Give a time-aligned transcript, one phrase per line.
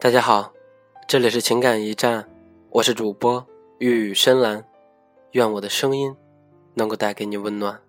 [0.00, 0.52] 大家好，
[1.08, 2.24] 这里是情感驿站，
[2.70, 3.44] 我是主播
[3.80, 4.64] 玉宇深蓝，
[5.32, 6.14] 愿我的声音
[6.74, 7.80] 能够带给你温暖。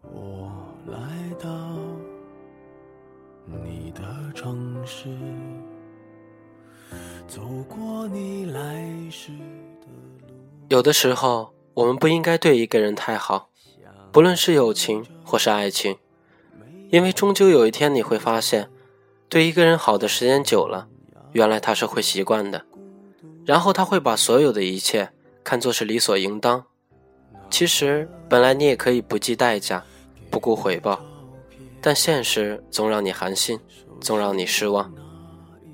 [0.00, 0.50] 我
[0.86, 0.96] 来
[1.38, 1.46] 到
[3.44, 4.02] 你的
[4.34, 5.10] 城市，
[7.28, 9.28] 走过你来时
[9.82, 9.86] 的
[10.26, 10.34] 路。
[10.70, 13.50] 有的时候，我们不应该对一个人太好，
[14.10, 15.98] 不论是友情或是爱情，
[16.88, 18.70] 因为终究有一天你会发现，
[19.34, 20.86] 对一个人好的时间久了。
[21.32, 22.64] 原来他是会习惯的，
[23.44, 25.10] 然后他会把所有的一切
[25.42, 26.64] 看作是理所应当。
[27.50, 29.82] 其实本来你也可以不计代价，
[30.30, 31.00] 不顾回报，
[31.80, 33.58] 但现实总让你寒心，
[34.00, 34.94] 总让你失望。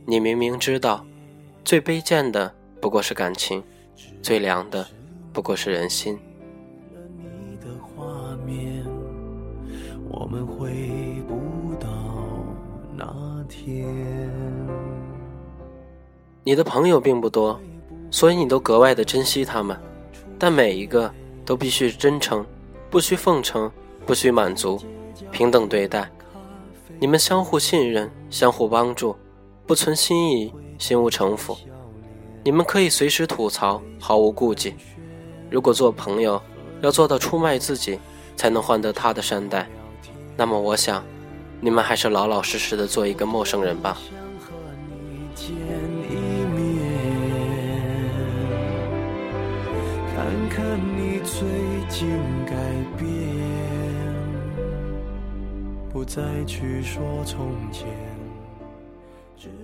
[0.07, 1.05] 你明明知道，
[1.63, 3.63] 最卑贱的不过是感情，
[4.23, 4.89] 最凉的
[5.35, 6.19] 不过是人心。
[10.09, 10.71] 我们回
[11.29, 11.75] 不
[13.01, 13.89] 那天。
[16.45, 17.59] 你的朋友并不多，
[18.11, 19.79] 所以你都格外的珍惜他们，
[20.39, 21.11] 但每一个
[21.47, 22.45] 都必须真诚，
[22.91, 23.71] 不需奉承，
[24.05, 24.79] 不需满足，
[25.31, 26.11] 平等对待。
[26.99, 29.17] 你们相互信任，相互帮助，
[29.67, 31.57] 不存心意，心无城府。
[32.45, 34.75] 你们可以随时吐槽，毫无顾忌。
[35.51, 36.41] 如果做朋友
[36.83, 37.99] 要做到出卖自己，
[38.37, 39.67] 才能换得他的善待，
[40.37, 41.03] 那么我想，
[41.61, 43.99] 你们还是老老实实的做一个陌生人吧。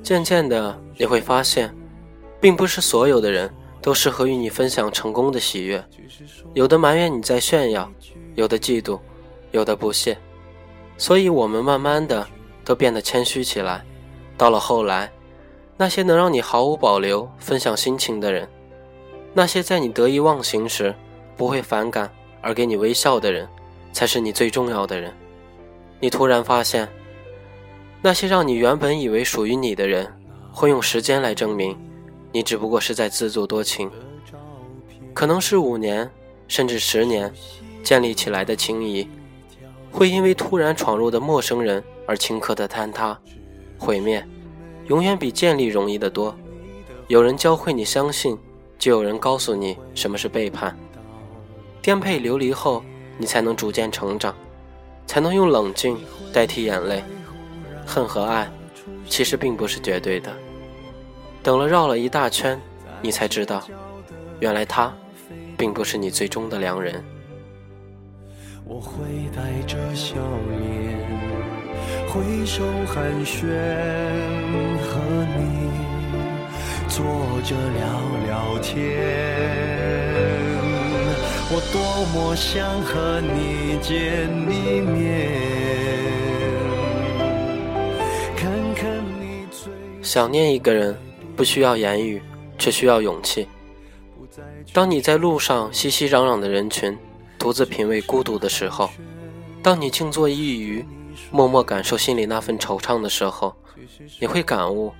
[0.03, 1.75] 渐渐的，你会发现，
[2.41, 5.85] 并不是所有的人都适合与你分享成功的喜悦。
[6.55, 7.91] 有的埋怨你在炫耀，
[8.35, 9.01] 有的嫉妒，
[9.51, 10.17] 有的不屑。
[10.99, 12.27] 所以，我们慢慢的
[12.65, 13.85] 都变得谦虚起来。
[14.37, 15.11] 到了后来，
[15.77, 18.49] 那些能让你毫无保留分享心情的人，
[19.35, 20.95] 那些在你得意忘形时。
[21.37, 23.47] 不会反感而给你微笑的人，
[23.93, 25.12] 才是你最重要的人。
[26.01, 26.89] 你突然发现，
[28.01, 30.11] 那些让你原本以为属于你的人，
[30.51, 31.77] 会用时间来证明，
[32.33, 33.91] 你只不过是在自作多情。
[35.12, 36.11] 可能是五年，
[36.49, 37.31] 甚至十年
[37.83, 39.06] 建立起来的情谊，
[39.97, 43.19] 会因为突然闯入的陌生人而顷刻的坍塌、
[43.79, 44.23] 毁灭。
[44.89, 46.37] 永远比建立容易得多。
[47.09, 48.39] 有人教会你相信，
[48.79, 50.79] 就有人告诉你什么是背叛。
[51.81, 52.85] 颠沛流离后，
[53.17, 54.37] 你才能逐渐成长，
[55.06, 55.99] 才能用冷静
[56.31, 57.03] 代替眼泪。
[57.87, 58.53] 恨和爱，
[59.09, 60.31] 其实并不是绝对的。
[61.43, 62.61] 等了绕了一大圈，
[63.01, 63.67] 你才知道，
[64.41, 64.95] 原来他，
[65.56, 67.03] 并不是你最终的良人。
[68.69, 69.04] 我会
[69.34, 70.16] 带着笑
[70.50, 70.99] 脸，
[72.09, 73.47] 挥手寒暄，
[74.82, 74.99] 和
[75.38, 75.71] 你
[76.88, 77.05] 坐
[77.44, 77.87] 着聊
[78.26, 78.75] 聊天。
[81.49, 81.78] 我多
[82.12, 85.31] 么想和你见一面，
[88.37, 89.47] 看看你
[90.03, 90.97] 想念一个人，
[91.37, 92.21] 不需要言语，
[92.59, 93.47] 却需要勇气。
[94.72, 96.99] 当你在路上熙熙攘攘的人群，
[97.39, 98.89] 独自品味孤独的时候；
[99.63, 100.85] 当你静坐一隅，
[101.31, 103.55] 默默感受心里那份惆怅的时候，
[104.21, 104.93] 你会感悟：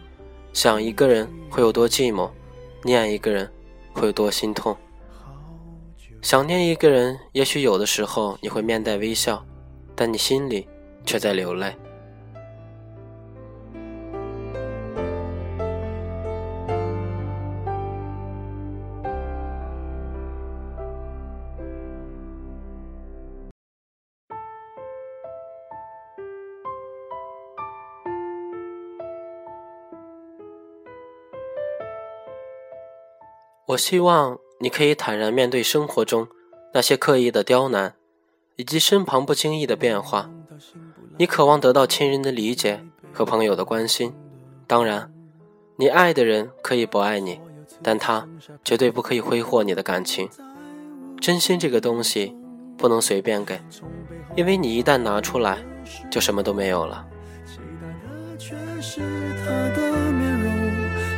[0.53, 2.31] 想一个人会有多寂寞，
[2.83, 3.51] 念一个人
[3.93, 4.77] 会有多心痛。
[6.23, 9.45] 想念一个人，也许有的时候你会面带微笑，
[9.95, 10.67] 但你心里
[11.05, 11.77] 却在流泪。
[33.67, 34.39] 我希望。
[34.59, 36.29] 你可以坦然面对生活中
[36.73, 37.93] 那些刻意的刁难，
[38.57, 40.31] 以及身旁不经意的变化。
[41.19, 42.83] 你渴望得到亲人的理解
[43.13, 44.15] 和朋友的关心。
[44.67, 45.13] 当然，
[45.77, 47.39] 你爱的人可以不爱你，
[47.83, 48.27] 但他
[48.65, 50.27] 绝对不可以挥霍你的感情。
[51.21, 52.35] 真心这个东西
[52.79, 53.61] 不能随便给，
[54.35, 55.59] 因为你一旦拿出来，
[56.11, 57.07] 就什么都没有了。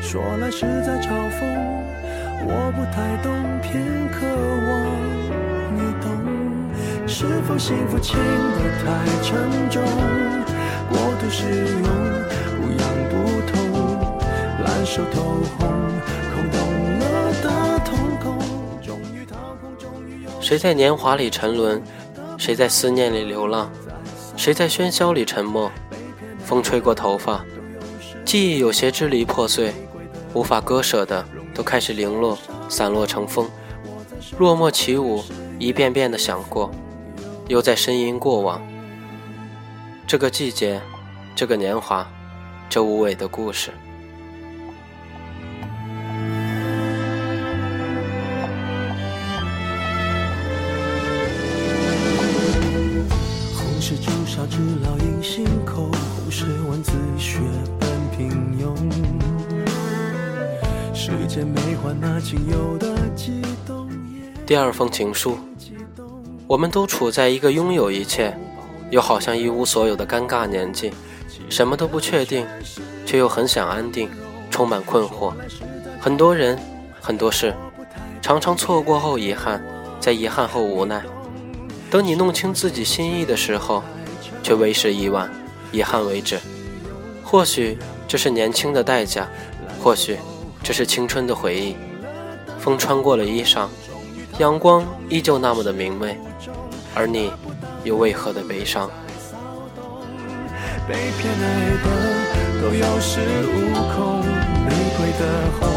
[0.02, 1.78] 说来是在嘲讽。
[2.46, 4.26] 我不太懂，偏渴
[4.68, 4.70] 望
[5.74, 6.06] 你懂。
[7.06, 8.86] 是否幸福轻得太
[9.22, 9.82] 沉重？
[10.88, 11.82] 过度使用，
[12.56, 13.12] 不痒不
[13.50, 13.56] 痛，
[14.64, 15.16] 烂熟透
[15.58, 15.68] 红，
[16.32, 16.58] 空洞
[16.98, 17.02] 了
[17.42, 17.44] 的
[17.84, 17.88] 瞳
[18.22, 18.38] 孔。
[18.82, 20.30] 终于掏空，终于有。
[20.40, 21.82] 谁在年华里沉沦？
[22.38, 23.70] 谁在思念里流浪？
[24.36, 25.70] 谁在喧嚣里沉默？
[26.44, 27.44] 风吹过头发，
[28.24, 29.74] 记忆有些支离破碎，
[30.32, 31.22] 无法割舍的
[31.58, 32.38] 都开始零落，
[32.68, 33.50] 散落成风。
[34.38, 35.24] 落寞起舞，
[35.58, 36.70] 一遍遍的想过，
[37.48, 38.62] 又在呻吟过往。
[40.06, 40.80] 这个季节，
[41.34, 42.08] 这个年华，
[42.70, 43.72] 这无尾的故事。
[53.52, 57.40] 红是朱砂痣烙印心口，红是文字血
[64.46, 65.38] 第二封情书，
[66.46, 68.36] 我们都处在一个拥有一切，
[68.90, 70.90] 又好像一无所有的尴尬年纪，
[71.50, 72.46] 什么都不确定，
[73.04, 74.08] 却又很想安定，
[74.50, 75.32] 充满困惑。
[76.00, 76.58] 很多人，
[77.00, 77.54] 很多事，
[78.22, 79.62] 常常错过后遗憾，
[80.00, 81.02] 在遗憾后无奈。
[81.90, 83.82] 等你弄清自己心意的时候，
[84.42, 85.30] 却为时已晚，
[85.72, 86.38] 遗憾为止。
[87.22, 89.28] 或许这是年轻的代价，
[89.82, 90.16] 或许
[90.62, 91.76] 这是青春的回忆。
[92.58, 93.66] 风穿过了衣裳。
[94.38, 96.16] 阳光依旧那么的明媚，
[96.94, 97.32] 而你
[97.82, 98.88] 又为何的悲伤？
[100.86, 101.44] 被偏爱
[101.82, 101.86] 的
[102.62, 104.22] 都有恃无恐，
[104.64, 105.22] 玫瑰的
[105.58, 105.68] 红，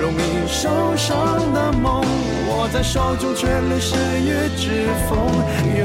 [0.00, 2.02] 容易受伤的梦，
[2.48, 5.18] 握在手中却流失于指缝，
[5.78, 5.84] 又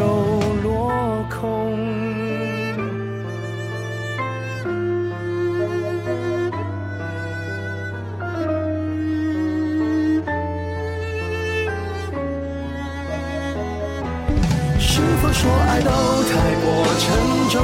[17.56, 17.64] 沉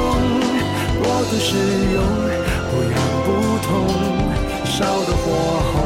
[1.02, 1.52] 过度使
[1.92, 2.00] 用
[2.70, 2.96] 不痒
[3.26, 3.28] 不
[3.62, 3.70] 痛，
[4.64, 5.26] 烧得火
[5.70, 5.76] 红，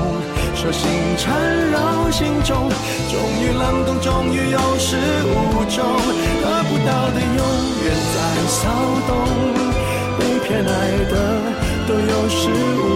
[0.54, 0.88] 手心
[1.18, 1.26] 缠
[1.72, 2.70] 绕心中，
[3.10, 5.84] 终于冷冻，终于有始无终，
[6.40, 7.42] 得不到的永
[7.82, 8.16] 远在
[8.46, 8.70] 骚
[9.08, 9.10] 动，
[10.16, 10.70] 被偏爱
[11.10, 11.12] 的
[11.88, 12.40] 都有恃
[12.78, 12.95] 无。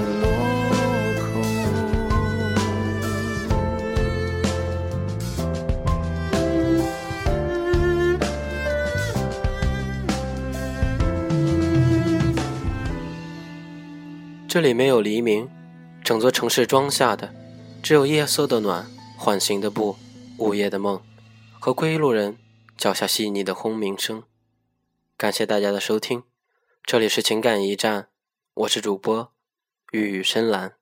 [14.51, 15.49] 这里没有黎明，
[16.03, 17.33] 整座城市装下的
[17.81, 18.85] 只有夜色的暖、
[19.17, 19.95] 缓行的步、
[20.37, 21.01] 午夜的梦
[21.57, 22.37] 和归路人
[22.75, 24.23] 脚下细腻的轰鸣声。
[25.15, 26.23] 感谢大家的收听，
[26.83, 28.09] 这里是情感驿站，
[28.55, 29.31] 我是主播
[29.93, 30.80] 玉宇深蓝。